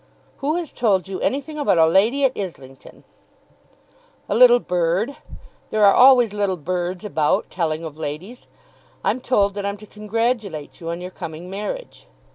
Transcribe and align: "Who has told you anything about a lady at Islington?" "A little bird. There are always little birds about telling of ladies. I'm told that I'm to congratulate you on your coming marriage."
"Who 0.37 0.55
has 0.55 0.71
told 0.73 1.07
you 1.07 1.19
anything 1.19 1.59
about 1.59 1.77
a 1.77 1.85
lady 1.85 2.25
at 2.25 2.31
Islington?" 2.35 3.03
"A 4.27 4.33
little 4.33 4.57
bird. 4.57 5.15
There 5.69 5.85
are 5.85 5.93
always 5.93 6.33
little 6.33 6.57
birds 6.57 7.05
about 7.05 7.51
telling 7.51 7.83
of 7.83 7.99
ladies. 7.99 8.47
I'm 9.03 9.21
told 9.21 9.53
that 9.53 9.63
I'm 9.63 9.77
to 9.77 9.85
congratulate 9.85 10.81
you 10.81 10.89
on 10.89 11.01
your 11.01 11.11
coming 11.11 11.51
marriage." 11.51 12.07